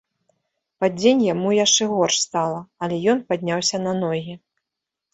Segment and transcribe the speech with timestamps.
[0.83, 4.33] Пад дзень яму яшчэ горш стала, але ён падняўся на ногі.